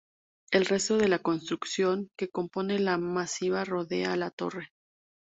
[0.49, 4.71] El resto de la construcción que compone la masía rodea a la torre.